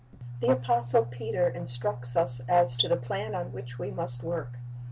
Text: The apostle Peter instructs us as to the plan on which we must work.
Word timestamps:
The 0.39 0.49
apostle 0.49 1.05
Peter 1.05 1.47
instructs 1.47 2.15
us 2.15 2.39
as 2.49 2.75
to 2.77 2.87
the 2.87 2.97
plan 2.97 3.35
on 3.35 3.51
which 3.53 3.77
we 3.77 3.91
must 3.91 4.23
work. 4.23 4.57